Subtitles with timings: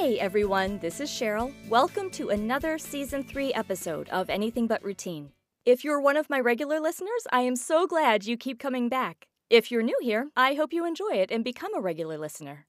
[0.00, 1.52] Hey everyone, this is Cheryl.
[1.68, 5.30] Welcome to another season 3 episode of Anything But Routine.
[5.64, 9.28] If you're one of my regular listeners, I am so glad you keep coming back.
[9.48, 12.66] If you're new here, I hope you enjoy it and become a regular listener.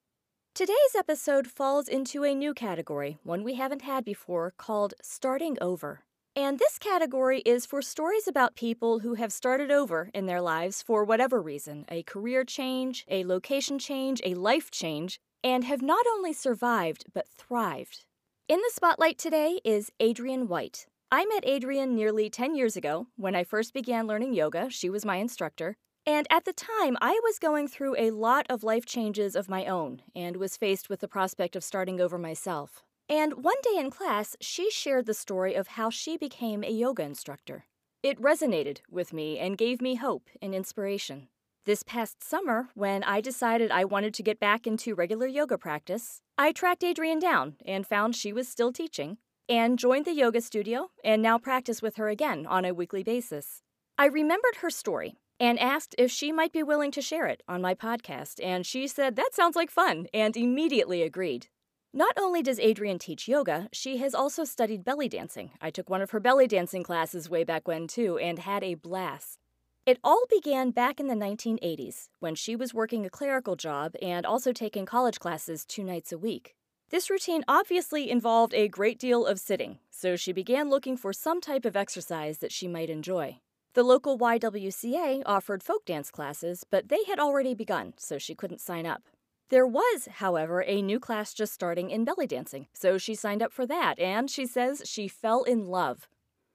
[0.53, 6.01] Today's episode falls into a new category, one we haven't had before, called Starting Over.
[6.35, 10.81] And this category is for stories about people who have started over in their lives
[10.81, 16.07] for whatever reason a career change, a location change, a life change and have not
[16.11, 18.03] only survived, but thrived.
[18.47, 20.87] In the spotlight today is Adriann White.
[21.11, 23.07] I met Adriann nearly 10 years ago.
[23.15, 25.77] When I first began learning yoga, she was my instructor.
[26.03, 29.65] And at the time, I was going through a lot of life changes of my
[29.65, 32.83] own and was faced with the prospect of starting over myself.
[33.07, 37.03] And one day in class, she shared the story of how she became a yoga
[37.03, 37.65] instructor.
[38.01, 41.27] It resonated with me and gave me hope and inspiration.
[41.65, 46.21] This past summer, when I decided I wanted to get back into regular yoga practice,
[46.37, 49.17] I tracked Adriann down and found she was still teaching,
[49.49, 53.63] and joined the yoga studio and now practice with her again on a weekly basis.
[53.97, 57.63] I remembered her story and asked if she might be willing to share it on
[57.63, 61.47] my podcast, and she said that sounds like fun and immediately agreed.
[61.91, 65.49] Not only does Adriann teach yoga, she has also studied belly dancing.
[65.59, 68.75] I took one of her belly dancing classes way back when, too, and had a
[68.75, 69.39] blast.
[69.85, 74.25] It all began back in the 1980s when she was working a clerical job and
[74.25, 76.55] also taking college classes two nights a week.
[76.89, 81.39] This routine obviously involved a great deal of sitting, so she began looking for some
[81.39, 83.41] type of exercise that she might enjoy.
[83.75, 88.61] The local YWCA offered folk dance classes, but they had already begun, so she couldn't
[88.61, 89.03] sign up.
[89.49, 93.53] There was, however, a new class just starting in belly dancing, so she signed up
[93.53, 96.07] for that, and she says she fell in love.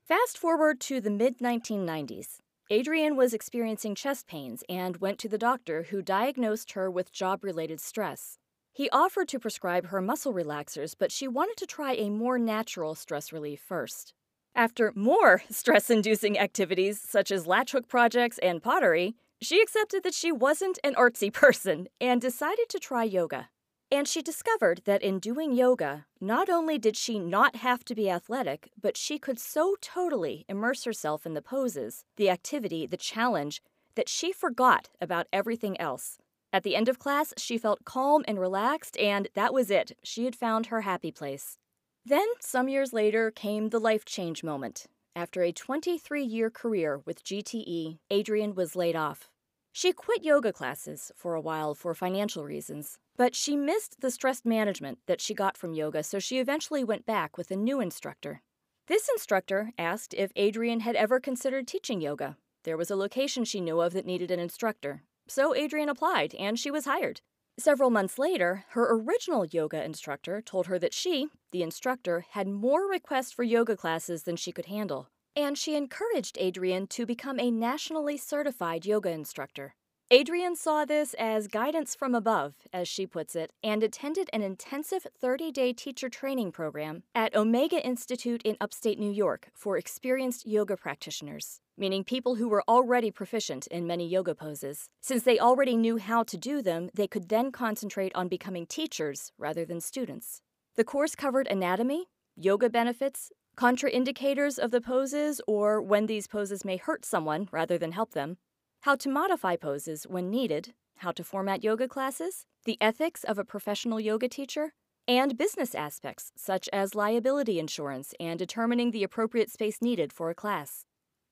[0.03, 2.41] Fast forward to the mid 1990s.
[2.70, 7.42] Adriann was experiencing chest pains and went to the doctor, who diagnosed her with job
[7.42, 8.38] related stress.
[8.72, 12.95] He offered to prescribe her muscle relaxers, but she wanted to try a more natural
[12.95, 14.14] stress relief first.
[14.55, 20.14] After more stress inducing activities, such as latch hook projects and pottery, she accepted that
[20.14, 23.48] she wasn't an artsy person and decided to try yoga.
[23.92, 28.08] And she discovered that in doing yoga, not only did she not have to be
[28.08, 33.61] athletic, but she could so totally immerse herself in the poses, the activity, the challenge,
[33.96, 36.18] that she forgot about everything else.
[36.52, 39.96] At the end of class, she felt calm and relaxed, and that was it.
[40.05, 41.58] She had found her happy place.
[42.05, 44.86] Then, some years later, came the life change moment.
[45.17, 49.30] After a 23 year career with GTE, Adriann was laid off.
[49.73, 54.45] She quit yoga classes for a while for financial reasons, but she missed the stress
[54.45, 58.42] management that she got from yoga, so she eventually went back with a new instructor.
[58.89, 62.36] This instructor asked if Adriann had ever considered teaching yoga.
[62.64, 66.58] There was a location she knew of that needed an instructor, so Adriann applied and
[66.58, 67.20] she was hired.
[67.57, 72.89] Several months later, her original yoga instructor told her that she, the instructor, had more
[72.89, 77.51] requests for yoga classes than she could handle and she encouraged Adriann to become a
[77.51, 79.74] nationally certified yoga instructor.
[80.13, 85.07] Adriann saw this as guidance from above, as she puts it, and attended an intensive
[85.20, 90.77] 30 day teacher training program at Omega Institute in upstate New York for experienced yoga
[90.77, 94.89] practitioners, meaning people who were already proficient in many yoga poses.
[95.01, 99.30] Since they already knew how to do them, they could then concentrate on becoming teachers
[99.39, 100.42] rather than students.
[100.74, 106.78] The course covered anatomy, yoga benefits, contraindicators of the poses or when these poses may
[106.78, 108.38] hurt someone rather than help them,
[108.84, 113.44] how to modify poses when needed, how to format yoga classes, the ethics of a
[113.44, 114.72] professional yoga teacher,
[115.06, 120.34] and business aspects such as liability insurance and determining the appropriate space needed for a
[120.34, 120.86] class.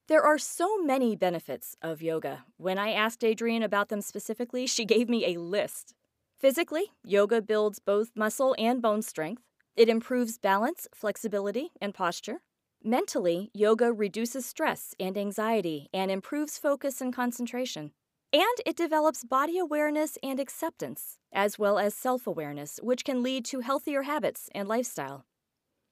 [0.06, 2.44] There are so many benefits of yoga.
[2.58, 5.94] When I asked Adriann about them specifically, she gave me a list.
[6.38, 9.47] Physically, yoga builds both muscle and bone strength.
[9.78, 12.40] It improves balance, flexibility, and posture.
[12.82, 17.92] Mentally, yoga reduces stress and anxiety and improves focus and concentration.
[18.32, 23.44] And it develops body awareness and acceptance, as well as self awareness, which can lead
[23.44, 25.26] to healthier habits and lifestyle.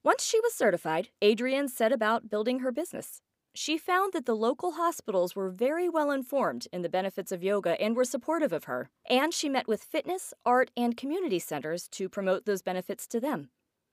[0.03, 3.21] Once she was certified, Adriann set about building her business.
[3.55, 7.81] She found that the local hospitals were very well informed in the benefits of yoga
[7.81, 12.09] and were supportive of her, and she met with fitness, art, and community centers to
[12.09, 13.49] promote those benefits to them.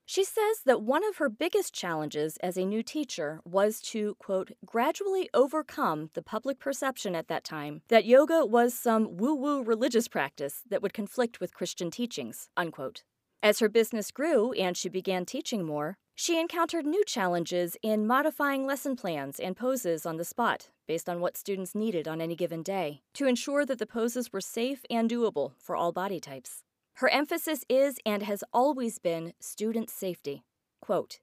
[0.06, 4.50] She says that one of her biggest challenges as a new teacher was to, quote,
[4.64, 10.06] gradually overcome the public perception at that time that yoga was some woo woo religious
[10.08, 13.02] practice that would conflict with Christian teachings, unquote.
[13.42, 18.66] As her business grew and she began teaching more, she encountered new challenges in modifying
[18.66, 22.62] lesson plans and poses on the spot based on what students needed on any given
[22.62, 26.63] day to ensure that the poses were safe and doable for all body types.
[26.98, 30.44] Her emphasis is and has always been student safety.
[30.80, 31.18] Quote,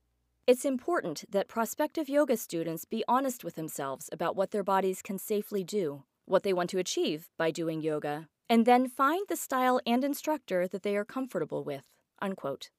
[0.46, 5.18] it's important that prospective yoga students be honest with themselves about what their bodies can
[5.18, 9.80] safely do, what they want to achieve by doing yoga, and then find the style
[9.86, 11.88] and instructor that they are comfortable with.
[12.22, 12.70] Unquote.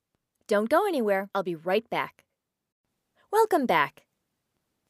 [0.46, 2.24] Don't go anywhere, I'll be right back.
[3.30, 4.02] Welcome back.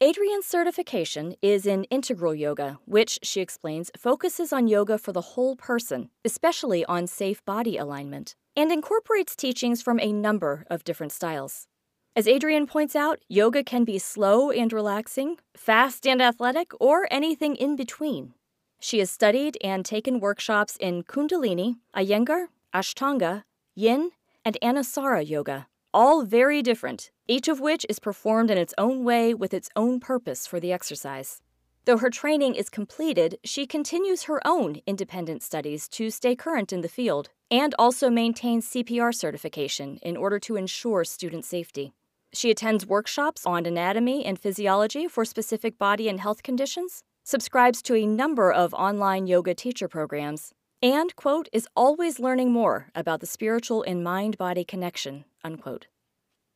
[0.01, 5.55] Adriann's certification is in integral yoga, which, she explains, focuses on yoga for the whole
[5.55, 11.69] person, especially on safe body alignment, and incorporates teachings from a number of different styles.
[12.17, 17.57] As Adriann points out, yoga can be slow and relaxing, fast and athletic, or anything
[17.57, 18.35] in between.
[18.81, 23.45] She has studied and taken workshops in Kundalini, Iyengar, Ashtanga,
[23.77, 24.11] Yin,
[24.45, 29.35] and Anusara yoga, all very different, each of which is performed in its own way
[29.35, 31.41] with its own purpose for the exercise.
[31.85, 36.81] Though her training is completed, she continues her own independent studies to stay current in
[36.81, 41.93] the field and also maintains CPR certification in order to ensure student safety.
[42.33, 47.95] She attends workshops on anatomy and physiology for specific body and health conditions, subscribes to
[47.95, 50.53] a number of online yoga teacher programs,
[50.83, 55.87] and, quote, is always learning more about the spiritual and mind body connection, unquote.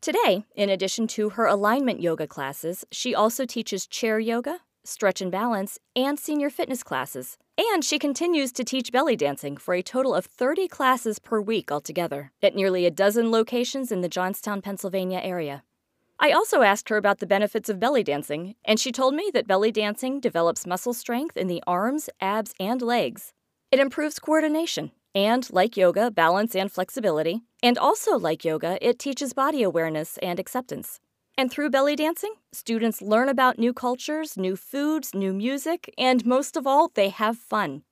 [0.00, 5.33] Today, in addition to her alignment yoga classes, she also teaches chair yoga, stretch and
[5.33, 7.38] balance, and senior fitness classes.
[7.59, 11.73] And she continues to teach belly dancing for a total of 30 classes per week
[11.73, 15.65] altogether at nearly a dozen locations in the Johnstown, Pennsylvania area.
[16.19, 19.47] I also asked her about the benefits of belly dancing, and she told me that
[19.47, 23.33] belly dancing develops muscle strength in the arms, abs, and legs.
[23.71, 27.40] It improves coordination, and like yoga, balance and flexibility.
[27.62, 31.00] And also like yoga, it teaches body awareness and acceptance.
[31.38, 36.56] And through belly dancing, students learn about new cultures, new foods, new music, and most
[36.56, 37.82] of all, they have fun.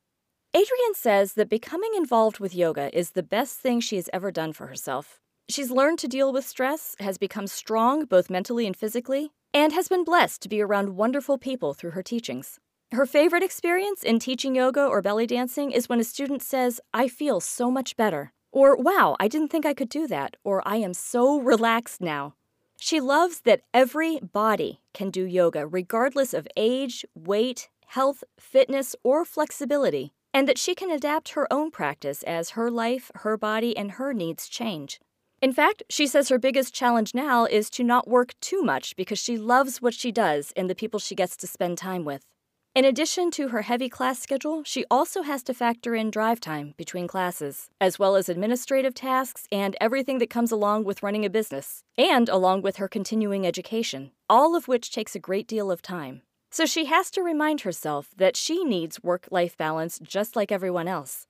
[0.55, 4.53] Adriann says that becoming involved with yoga is the best thing she has ever done
[4.53, 5.19] for herself.
[5.49, 9.89] She's learned to deal with stress, has become strong both mentally and physically, and has
[9.89, 12.61] been blessed to be around wonderful people through her teachings.
[12.93, 17.09] Her favorite experience in teaching yoga or belly dancing is when a student says, I
[17.09, 20.77] feel so much better, or wow, I didn't think I could do that, or I
[20.77, 22.35] am so relaxed now.
[22.77, 29.25] She loves that every body can do yoga regardless of age, weight, health, fitness, or
[29.25, 33.93] flexibility, and that she can adapt her own practice as her life, her body, and
[33.93, 35.01] her needs change.
[35.43, 39.19] In fact, she says her biggest challenge now is to not work too much because
[39.19, 42.25] she loves what she does and the people she gets to spend time with.
[42.75, 46.75] In addition to her heavy class schedule, she also has to factor in drive time
[46.77, 51.31] between classes, as well as administrative tasks and everything that comes along with running a
[51.31, 55.83] business, and along with her continuing education, all of which takes a great deal of
[55.83, 56.23] time.
[56.51, 60.89] So she has to remind herself that she needs work life balance just like everyone
[60.89, 61.29] else.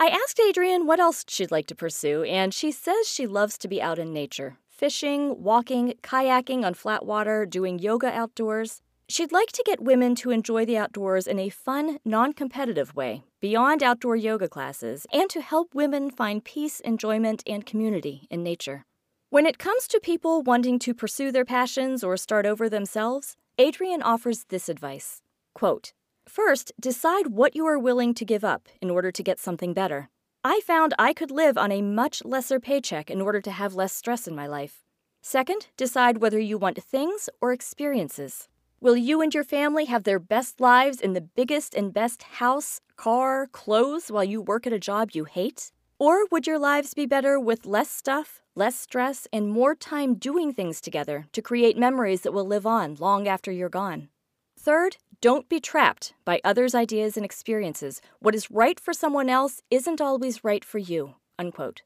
[0.00, 3.68] I asked Adriann what else she'd like to pursue, and she says she loves to
[3.68, 8.80] be out in nature fishing, walking, kayaking on flat water, doing yoga outdoors.
[9.08, 13.22] She'd like to get women to enjoy the outdoors in a fun, non competitive way,
[13.40, 18.84] beyond outdoor yoga classes, and to help women find peace, enjoyment, and community in nature.
[19.30, 24.02] When it comes to people wanting to pursue their passions or start over themselves, Adriann
[24.02, 25.22] offers this advice
[25.54, 25.92] Quote,
[26.28, 30.10] First, decide what you are willing to give up in order to get something better.
[30.42, 33.92] I found I could live on a much lesser paycheck in order to have less
[33.92, 34.82] stress in my life.
[35.22, 38.48] Second, decide whether you want things or experiences.
[38.86, 42.80] Will you and your family have their best lives in the biggest and best house,
[42.94, 45.72] car, clothes while you work at a job you hate?
[45.98, 50.52] Or would your lives be better with less stuff, less stress, and more time doing
[50.52, 54.08] things together to create memories that will live on long after you're gone?
[54.56, 58.00] Third, don't be trapped by others' ideas and experiences.
[58.20, 61.16] What is right for someone else isn't always right for you.
[61.40, 61.82] Unquote.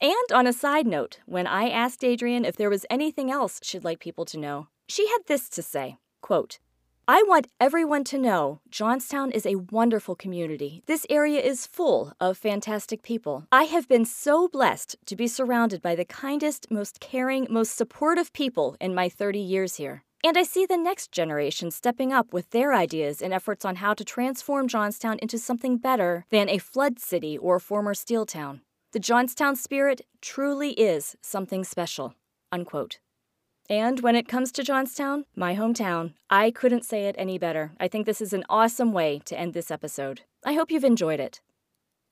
[0.00, 3.84] And on a side note, when I asked Adriann if there was anything else she'd
[3.84, 6.58] like people to know, she had this to say quote,
[7.06, 10.82] I want everyone to know Johnstown is a wonderful community.
[10.86, 13.46] This area is full of fantastic people.
[13.50, 18.32] I have been so blessed to be surrounded by the kindest, most caring, most supportive
[18.32, 20.04] people in my 30 years here.
[20.24, 23.92] And I see the next generation stepping up with their ideas and efforts on how
[23.94, 28.60] to transform Johnstown into something better than a flood city or former steel town.
[28.92, 32.14] The Johnstown spirit truly is something special.
[32.52, 33.00] Unquote.
[33.72, 37.72] And when it comes to Johnstown, my hometown, I couldn't say it any better.
[37.80, 40.20] I think this is an awesome way to end this episode.
[40.44, 41.40] I hope you've enjoyed it.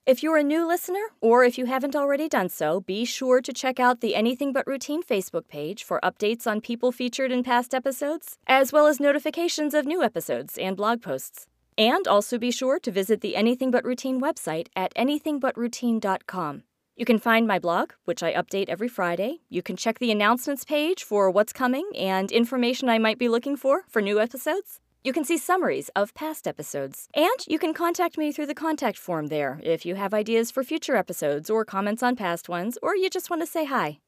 [0.07, 3.52] If you're a new listener, or if you haven't already done so, be sure to
[3.52, 7.75] check out the Anything But Routine Facebook page for updates on people featured in past
[7.75, 11.47] episodes, as well as notifications of new episodes and blog posts.
[11.76, 16.62] And also be sure to visit the Anything But Routine website at anythingbutroutine.com.
[17.00, 19.40] You can find my blog, which I update every Friday.
[19.49, 23.57] You can check the announcements page for what's coming and information I might be looking
[23.57, 24.80] for for new episodes.
[25.02, 27.09] You can see summaries of past episodes.
[27.14, 30.62] And you can contact me through the contact form there if you have ideas for
[30.62, 34.00] future episodes or comments on past ones, or you just want to say hi.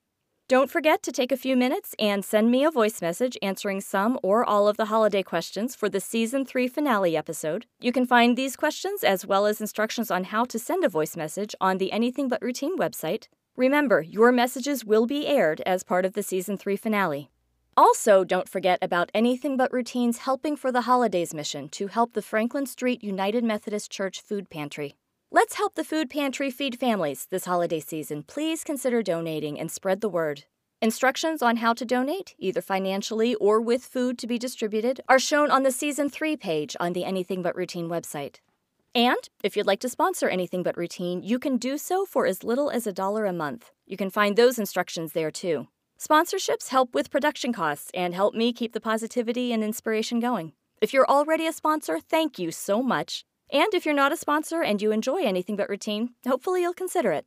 [0.48, 4.18] Don't forget to take a few minutes and send me a voice message answering some
[4.22, 7.64] or all of the holiday questions for the season 3 finale episode.
[7.80, 11.16] You can find these questions as well as instructions on how to send a voice
[11.16, 13.28] message on the Anything But Routine website.
[13.56, 17.30] Remember, your messages will be aired as part of the season 3 finale.
[17.74, 22.20] Also, don't forget about Anything But Routine's Helping for the Holidays mission to help the
[22.20, 24.96] Franklin Street United Methodist Church Food Pantry.
[25.34, 28.22] Let's help the food pantry feed families this holiday season.
[28.22, 30.44] Please consider donating and spread the word.
[30.82, 35.50] Instructions on how to donate, either financially or with food to be distributed, are shown
[35.50, 38.40] on the Season 3 page on the Anything But Routine website.
[38.94, 42.44] And if you'd like to sponsor Anything But Routine, you can do so for as
[42.44, 43.70] little as a dollar a month.
[43.86, 45.66] You can find those instructions there too.
[45.98, 50.52] Sponsorships help with production costs and help me keep the positivity and inspiration going.
[50.82, 53.24] If you're already a sponsor, thank you so much.
[53.52, 57.12] And if you're not a sponsor and you enjoy anything but routine, hopefully you'll consider
[57.12, 57.26] it.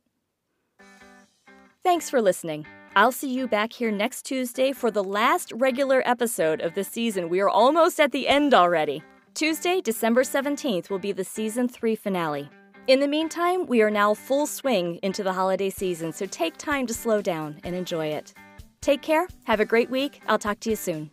[1.84, 2.66] Thanks for listening.
[2.96, 7.28] I'll see you back here next Tuesday for the last regular episode of the season.
[7.28, 9.04] We are almost at the end already.
[9.34, 12.48] Tuesday, December 17th, will be the season 3 finale.
[12.86, 16.86] In the meantime, we are now full swing into the holiday season, so take time
[16.86, 18.32] to slow down and enjoy it.
[18.80, 20.22] Take care, have a great week.
[20.26, 21.10] I'll talk to you soon.